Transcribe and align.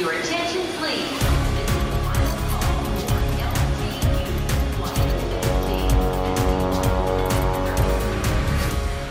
Your 0.00 0.12
attention, 0.12 0.62
please. 0.78 1.20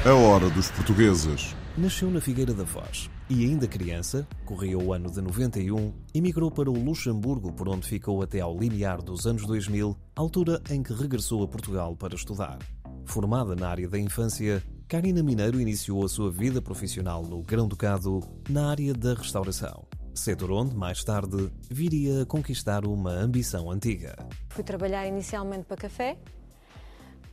A 0.03 0.13
hora 0.15 0.49
dos 0.49 0.71
portugueses. 0.71 1.55
Nasceu 1.77 2.09
na 2.09 2.19
Figueira 2.19 2.55
da 2.55 2.65
Foz 2.65 3.07
e, 3.29 3.45
ainda 3.45 3.67
criança, 3.67 4.27
corria 4.43 4.79
o 4.79 4.91
ano 4.91 5.11
de 5.11 5.21
91, 5.21 5.93
emigrou 6.11 6.49
para 6.49 6.71
o 6.71 6.83
Luxemburgo, 6.83 7.53
por 7.53 7.69
onde 7.69 7.87
ficou 7.87 8.23
até 8.23 8.39
ao 8.39 8.57
limiar 8.57 8.99
dos 8.99 9.27
anos 9.27 9.45
2000, 9.45 9.95
altura 10.15 10.59
em 10.71 10.81
que 10.81 10.91
regressou 10.91 11.43
a 11.43 11.47
Portugal 11.47 11.95
para 11.95 12.15
estudar. 12.15 12.57
Formada 13.05 13.55
na 13.55 13.69
área 13.69 13.87
da 13.87 13.99
infância, 13.99 14.63
Karina 14.87 15.21
Mineiro 15.21 15.61
iniciou 15.61 16.03
a 16.03 16.09
sua 16.09 16.31
vida 16.31 16.59
profissional 16.59 17.21
no 17.21 17.43
Grão-Ducado 17.43 18.21
na 18.49 18.71
área 18.71 18.91
da 18.91 19.13
restauração. 19.13 19.85
Setor 20.19 20.51
onde, 20.51 20.75
mais 20.75 21.01
tarde, 21.01 21.49
viria 21.71 22.23
a 22.23 22.25
conquistar 22.25 22.85
uma 22.85 23.09
ambição 23.09 23.71
antiga. 23.71 24.17
Fui 24.49 24.65
trabalhar 24.65 25.07
inicialmente 25.07 25.63
para 25.63 25.77
café, 25.77 26.17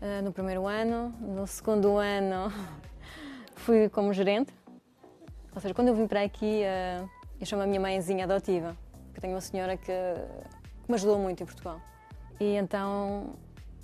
eh, 0.00 0.22
no 0.22 0.32
primeiro 0.32 0.68
ano. 0.68 1.12
No 1.20 1.48
segundo 1.48 1.96
ano, 1.96 2.52
fui 3.56 3.88
como 3.88 4.12
gerente. 4.12 4.54
Ou 5.52 5.60
seja, 5.60 5.74
quando 5.74 5.88
eu 5.88 5.96
vim 5.96 6.06
para 6.06 6.22
aqui, 6.22 6.62
eh, 6.62 7.04
eu 7.40 7.44
chamo 7.44 7.62
a 7.62 7.66
minha 7.66 7.80
mãezinha 7.80 8.24
adotiva, 8.24 8.76
porque 9.06 9.20
tenho 9.20 9.34
uma 9.34 9.40
senhora 9.40 9.76
que, 9.76 9.86
que 9.86 10.88
me 10.88 10.94
ajudou 10.94 11.18
muito 11.18 11.42
em 11.42 11.46
Portugal. 11.46 11.80
E 12.38 12.54
então 12.54 13.34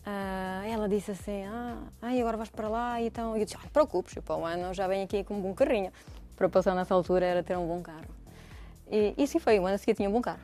ah, 0.06 0.62
ela 0.64 0.88
disse 0.88 1.10
assim: 1.10 1.44
Ah, 1.44 1.82
ai, 2.00 2.20
agora 2.20 2.36
vais 2.36 2.50
para 2.50 2.68
lá. 2.68 3.00
E 3.00 3.08
então, 3.08 3.36
eu 3.36 3.44
disse: 3.44 3.56
Ah, 3.56 3.62
não 3.62 3.66
te 3.66 3.72
preocupes, 3.72 4.14
eu 4.14 4.22
para 4.22 4.36
o 4.36 4.44
ano 4.44 4.72
já 4.72 4.86
venho 4.86 5.02
aqui 5.02 5.24
com 5.24 5.34
um 5.34 5.40
bom 5.40 5.54
carrinho. 5.54 5.90
Para 6.36 6.48
passar 6.48 6.76
nessa 6.76 6.94
altura 6.94 7.26
era 7.26 7.42
ter 7.42 7.58
um 7.58 7.66
bom 7.66 7.82
carro. 7.82 8.21
E, 8.92 9.14
e 9.16 9.26
sim 9.26 9.38
foi, 9.38 9.58
o 9.58 9.64
ano 9.64 9.76
a 9.76 9.78
seguir 9.78 9.94
tinha 9.94 10.08
um 10.08 10.12
bom 10.12 10.20
carro. 10.20 10.40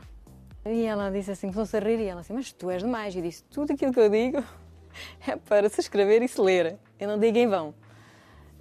E 0.65 0.85
ela 0.85 1.11
disse 1.11 1.31
assim, 1.31 1.49
começou-se 1.49 1.77
a 1.77 1.81
rir, 1.81 2.01
e 2.01 2.07
ela 2.07 2.23
disse, 2.23 2.33
mas 2.33 2.51
tu 2.51 2.71
és 2.71 2.83
demais. 2.83 3.15
E 3.15 3.21
disse, 3.21 3.45
tudo 3.45 3.75
aquilo 3.75 3.93
que 3.93 4.01
eu 4.01 4.09
digo 4.09 4.43
é 5.29 5.37
para 5.37 5.69
se 5.69 5.83
escrever 5.83 6.23
e 6.23 6.29
se 6.29 6.41
ler. 6.41 6.79
Eu 6.99 7.09
não 7.09 7.19
digo 7.19 7.37
em 7.37 7.47
vão. 7.47 7.75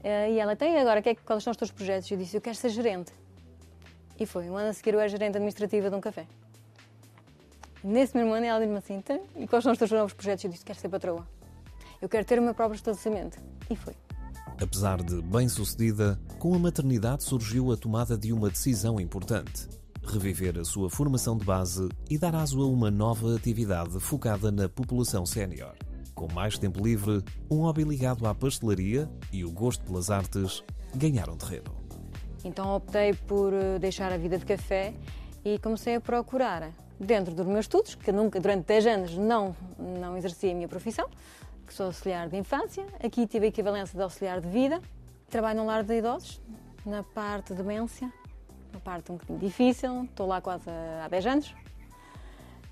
Eh, 0.03 0.31
E 0.31 0.39
ela, 0.39 0.57
tem 0.57 0.77
agora, 0.77 1.01
que 1.01 1.09
é 1.09 1.15
quais 1.15 1.41
são 1.41 1.51
os 1.51 1.57
teus 1.57 1.71
projetos? 1.71 2.11
Eu 2.11 2.17
disse, 2.17 2.35
eu 2.35 2.41
quero 2.41 2.55
ser 2.57 2.69
gerente. 2.69 3.13
E 4.19 4.25
foi, 4.25 4.49
um 4.49 4.57
ano 4.57 4.69
a 4.69 4.73
seguir 4.73 4.93
eu 4.93 4.99
era 4.99 5.07
gerente 5.07 5.37
administrativa 5.37 5.89
de 5.89 5.95
um 5.95 6.01
café. 6.01 6.27
Nesse 7.81 8.17
mesmo 8.17 8.33
ano 8.33 8.45
ela 8.45 8.59
disse-me 8.59 8.77
assim, 8.77 8.95
então, 8.95 9.21
e 9.37 9.47
quais 9.47 9.63
são 9.63 9.71
os 9.71 9.77
teus 9.77 9.91
novos 9.91 10.13
projetos? 10.13 10.43
Eu 10.43 10.51
disse, 10.51 10.65
quero 10.65 10.77
ser 10.77 10.89
patroa. 10.89 11.25
Eu 12.01 12.09
quero 12.09 12.25
ter 12.25 12.39
o 12.39 12.41
meu 12.41 12.53
próprio 12.53 12.75
estabelecimento. 12.75 13.39
E 13.69 13.75
foi. 13.75 13.93
Apesar 14.59 15.03
de 15.03 15.21
bem-sucedida, 15.21 16.19
com 16.39 16.55
a 16.55 16.59
maternidade 16.59 17.23
surgiu 17.23 17.71
a 17.71 17.77
tomada 17.77 18.17
de 18.17 18.33
uma 18.33 18.49
decisão 18.49 18.99
importante: 18.99 19.67
reviver 20.03 20.57
a 20.57 20.65
sua 20.65 20.89
formação 20.89 21.37
de 21.37 21.45
base 21.45 21.87
e 22.09 22.17
dar 22.17 22.33
aso 22.33 22.61
a 22.63 22.65
uma 22.65 22.89
nova 22.89 23.35
atividade 23.35 23.99
focada 23.99 24.51
na 24.51 24.67
população 24.67 25.27
sénior. 25.27 25.75
Com 26.15 26.27
mais 26.33 26.57
tempo 26.57 26.83
livre, 26.83 27.23
um 27.51 27.57
hobby 27.57 27.83
ligado 27.83 28.25
à 28.25 28.33
pastelaria 28.33 29.07
e 29.31 29.45
o 29.45 29.51
gosto 29.51 29.83
pelas 29.85 30.09
artes 30.09 30.63
ganharam 30.95 31.37
terreno. 31.37 31.75
Então 32.43 32.75
optei 32.75 33.13
por 33.13 33.53
eh, 33.53 33.77
deixar 33.77 34.11
a 34.11 34.17
vida 34.17 34.39
de 34.39 34.45
café 34.45 34.95
e 35.45 35.59
comecei 35.59 35.95
a 35.95 36.01
procurar, 36.01 36.71
dentro 36.99 37.35
dos 37.35 37.45
meus 37.45 37.65
estudos, 37.65 37.93
que 37.93 38.11
nunca, 38.11 38.39
durante 38.39 38.65
10 38.65 38.87
anos 38.87 39.17
não, 39.17 39.55
não 39.77 40.17
exerci 40.17 40.49
a 40.49 40.55
minha 40.55 40.67
profissão, 40.67 41.07
que 41.67 41.73
sou 41.73 41.87
auxiliar 41.87 42.29
de 42.29 42.37
infância. 42.37 42.85
Aqui 43.03 43.27
tive 43.27 43.45
a 43.45 43.49
equivalência 43.49 43.95
de 43.95 44.01
auxiliar 44.01 44.39
de 44.39 44.47
vida. 44.47 44.81
Trabalho 45.29 45.59
num 45.59 45.65
lar 45.65 45.83
de 45.83 45.97
idosos, 45.97 46.41
na 46.85 47.03
parte 47.03 47.53
de 47.53 47.61
demência, 47.61 48.11
uma 48.71 48.79
parte 48.79 49.11
um 49.11 49.15
bocadinho 49.15 49.39
difícil, 49.39 50.05
estou 50.05 50.25
lá 50.25 50.39
quase 50.39 50.69
há 51.03 51.07
10 51.09 51.25
anos. 51.25 51.55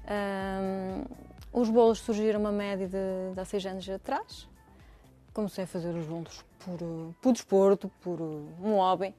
Ahm, 0.08 1.04
os 1.52 1.70
bolos 1.70 2.00
surgiram 2.00 2.40
uma 2.40 2.52
média 2.52 2.88
de, 2.88 3.34
de 3.34 3.40
há 3.40 3.44
6 3.44 3.66
anos 3.66 3.90
atrás. 3.90 4.48
Comecei 5.34 5.66
a 5.66 5.68
fazer 5.68 5.94
os 5.94 6.06
bolos 6.06 6.46
por, 6.59 6.80
por 7.22 7.34
desporto, 7.34 7.92
por 8.02 8.22
um 8.22 8.75
hobby. 8.75 9.14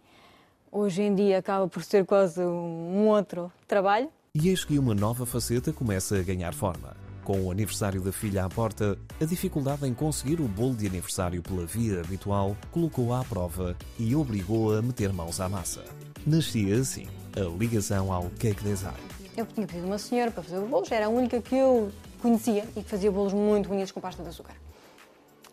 Hoje 0.73 1.03
em 1.03 1.15
dia 1.15 1.39
acaba 1.39 1.69
por 1.69 1.83
ser 1.84 2.06
quase 2.06 2.41
um 2.41 3.06
outro 3.09 3.53
trabalho. 3.69 4.11
E 4.34 4.49
eis 4.49 4.65
que 4.65 4.79
uma 4.79 4.95
nova 4.95 5.27
faceta 5.27 5.73
começa 5.73 6.19
a 6.19 6.23
ganhar 6.23 6.55
forma. 6.55 6.97
Com 7.26 7.44
o 7.44 7.50
aniversário 7.50 8.00
da 8.00 8.12
filha 8.12 8.44
à 8.44 8.48
porta, 8.48 8.97
a 9.20 9.25
dificuldade 9.25 9.84
em 9.84 9.92
conseguir 9.92 10.41
o 10.41 10.47
bolo 10.47 10.76
de 10.76 10.87
aniversário 10.87 11.42
pela 11.42 11.66
via 11.66 11.98
habitual 11.98 12.56
colocou-a 12.70 13.20
à 13.20 13.25
prova 13.25 13.76
e 13.98 14.14
obrigou-a 14.14 14.78
a 14.78 14.82
meter 14.82 15.12
mãos 15.12 15.41
à 15.41 15.48
massa. 15.48 15.82
Nascia 16.25 16.76
assim 16.76 17.09
a 17.34 17.41
ligação 17.59 18.12
ao 18.12 18.31
cake 18.38 18.62
design. 18.62 18.97
Eu 19.37 19.44
tinha 19.44 19.66
pedido 19.66 19.88
uma 19.88 19.98
senhora 19.98 20.31
para 20.31 20.41
fazer 20.44 20.59
os 20.59 20.70
bolos, 20.70 20.92
era 20.92 21.06
a 21.06 21.09
única 21.09 21.42
que 21.42 21.56
eu 21.56 21.91
conhecia 22.22 22.64
e 22.76 22.82
que 22.84 22.88
fazia 22.88 23.10
bolos 23.10 23.32
muito 23.32 23.70
bonitos 23.70 23.91
com 23.91 24.00
pasta 24.00 24.22
de 24.22 24.28
açúcar. 24.28 24.54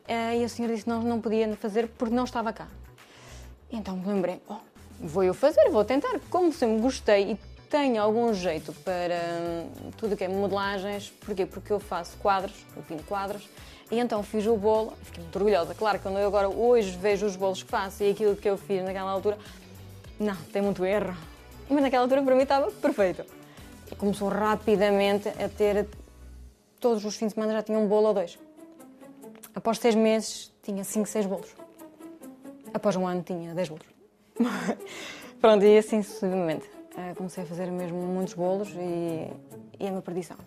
Eh, 0.07 0.41
E 0.41 0.43
a 0.43 0.49
senhora 0.49 0.75
disse 0.75 0.83
que 0.83 0.91
não, 0.91 1.01
não 1.01 1.19
podia 1.19 1.55
fazer 1.55 1.87
porque 1.87 2.13
não 2.13 2.25
estava 2.25 2.53
cá. 2.53 2.67
Então 3.71 3.97
me 3.97 4.05
lembrei, 4.05 4.39
oh, 4.47 4.57
vou 5.01 5.23
eu 5.23 5.33
fazer, 5.33 5.71
vou 5.71 5.83
tentar. 5.83 6.19
Como 6.29 6.53
sempre 6.53 6.83
gostei 6.83 7.31
e 7.31 7.35
tenho 7.73 7.99
algum 7.99 8.31
jeito 8.35 8.71
para 8.85 9.15
hum, 9.15 9.89
tudo 9.97 10.13
o 10.13 10.15
que 10.15 10.23
é 10.23 10.27
modelagens, 10.27 11.11
porquê? 11.25 11.43
Porque 11.43 11.73
eu 11.73 11.79
faço 11.79 12.15
quadros, 12.17 12.53
eu 12.77 12.83
pinto 12.83 13.03
quadros, 13.05 13.49
e 13.89 13.97
então 13.97 14.21
fiz 14.21 14.45
o 14.45 14.55
bolo, 14.55 14.93
fiquei 15.01 15.23
muito 15.23 15.35
orgulhosa. 15.35 15.73
Claro, 15.73 15.97
quando 15.97 16.19
eu 16.19 16.27
agora 16.27 16.47
hoje 16.47 16.95
vejo 16.95 17.25
os 17.25 17.35
bolos 17.35 17.63
que 17.63 17.69
faço 17.71 18.03
e 18.03 18.11
aquilo 18.11 18.35
que 18.35 18.47
eu 18.47 18.57
fiz 18.59 18.83
naquela 18.83 19.09
altura, 19.09 19.39
não, 20.19 20.35
tem 20.51 20.61
muito 20.61 20.85
erro. 20.85 21.17
Mas 21.67 21.81
naquela 21.81 22.03
altura 22.03 22.21
para 22.21 22.35
mim 22.35 22.43
estava 22.43 22.69
perfeito. 22.69 23.25
E 23.91 23.95
começou 23.95 24.27
rapidamente 24.27 25.29
a 25.29 25.49
ter, 25.49 25.87
todos 26.79 27.03
os 27.03 27.15
fins 27.15 27.29
de 27.29 27.33
semana 27.33 27.53
já 27.53 27.63
tinha 27.63 27.79
um 27.79 27.87
bolo 27.87 28.09
ou 28.09 28.13
dois. 28.13 28.37
Após 29.55 29.79
seis 29.79 29.95
meses 29.95 30.53
tinha 30.61 30.83
cinco, 30.83 31.07
seis 31.07 31.25
bolos. 31.25 31.49
Após 32.71 32.95
um 32.95 33.07
ano 33.07 33.23
tinha 33.23 33.55
dez 33.55 33.67
bolos. 33.67 33.87
Pronto, 35.41 35.65
e 35.65 35.75
assim 35.75 36.03
sucessivamente. 36.03 36.82
Eh, 36.95 37.13
Comecei 37.15 37.43
a 37.43 37.45
fazer 37.45 37.71
mesmo 37.71 37.97
muitos 38.01 38.33
bolos 38.35 38.69
e, 38.69 39.27
e 39.79 39.87
é 39.87 39.91
uma 39.91 40.01
perdição. 40.01 40.37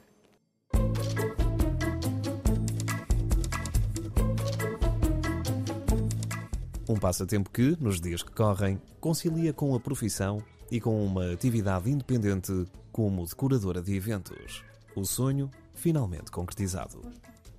Um 6.89 6.95
passatempo 7.01 7.51
que, 7.51 7.77
nos 7.81 8.01
dias 8.01 8.23
que 8.23 8.31
correm, 8.31 8.81
concilia 9.01 9.53
com 9.53 9.75
a 9.75 9.81
profissão 9.81 10.41
e 10.71 10.81
com 10.81 11.05
uma 11.05 11.33
atividade 11.33 11.91
independente 11.91 12.53
como 12.93 13.27
decoradora 13.27 13.83
de 13.83 13.97
eventos. 13.97 14.65
O 14.95 15.05
sonho 15.05 15.51
finalmente 15.75 16.31
concretizado. 16.31 17.03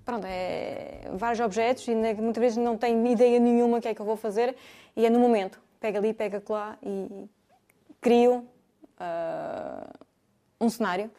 Pronto, 0.05 0.25
é 0.25 1.11
vários 1.15 1.41
objetos 1.41 1.85
e 1.89 1.93
muitas 1.93 2.41
vezes 2.41 2.57
não 2.57 2.77
tenho 2.77 3.05
ideia 3.05 3.37
nenhuma 3.39 3.79
o 3.79 3.81
que 3.81 3.89
é 3.89 3.93
que 3.93 4.01
eu 4.01 4.05
vou 4.05 4.15
fazer 4.15 4.55
e 4.95 5.05
é 5.05 5.09
no 5.09 5.19
momento. 5.19 5.59
Pega 5.79 5.99
ali, 5.99 6.13
pega 6.13 6.41
lá 6.49 6.77
e 6.81 7.27
crio 7.99 8.47
ah, 8.99 9.91
um 10.59 10.69
cenário. 10.69 11.09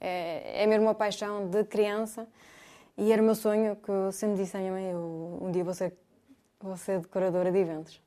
É, 0.00 0.62
é 0.62 0.66
mesmo 0.66 0.84
uma 0.86 0.94
paixão 0.94 1.48
de 1.48 1.64
criança 1.64 2.26
e 2.96 3.12
era 3.12 3.20
o 3.20 3.24
meu 3.24 3.34
sonho 3.34 3.76
que 3.76 3.90
eu 3.90 4.12
sempre 4.12 4.36
disse 4.36 4.56
à 4.56 4.60
minha 4.60 4.72
mãe, 4.72 4.90
eu 4.90 5.38
um 5.40 5.50
dia 5.50 5.64
vou 5.64 5.74
ser, 5.74 5.92
vou 6.60 6.76
ser 6.76 7.00
decoradora 7.00 7.50
de 7.50 7.58
eventos. 7.58 8.00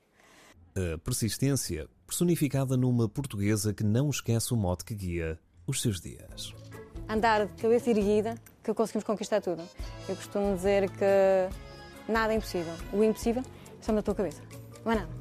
A 0.75 0.97
persistência 0.99 1.87
personificada 2.07 2.77
numa 2.77 3.09
portuguesa 3.09 3.73
que 3.73 3.83
não 3.83 4.09
esquece 4.09 4.53
o 4.53 4.57
mote 4.57 4.85
que 4.85 4.95
guia 4.95 5.39
os 5.67 5.81
seus 5.81 5.99
dias. 5.99 6.53
andar 7.09 7.45
de 7.45 7.61
cabeça 7.61 7.89
erguida 7.89 8.35
que 8.63 8.73
conseguimos 8.73 9.03
conquistar 9.03 9.41
tudo. 9.41 9.63
Eu 10.07 10.15
costumo 10.15 10.55
dizer 10.55 10.89
que 10.91 12.11
nada 12.11 12.33
é 12.33 12.37
impossível. 12.37 12.73
O 12.93 13.03
impossível 13.03 13.43
está 13.79 13.91
na 13.91 14.01
tua 14.01 14.15
cabeça. 14.15 14.41
Não 14.85 14.91
é 14.91 14.95
nada. 14.95 15.20